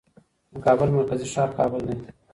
د 0.51 0.53
کابل 0.65 0.89
مرکزي 0.97 1.27
ښار 1.33 1.49
کابل 1.59 1.81
دی. 1.87 1.95